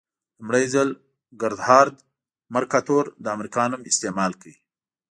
لومړي 0.39 0.65
ځل 0.73 0.89
ګردهارد 1.41 1.95
مرکاتور 2.55 3.05
د 3.23 3.25
امریکا 3.35 3.63
نوم 3.71 3.81
استعمال 3.91 4.31
کړ. 4.41 4.53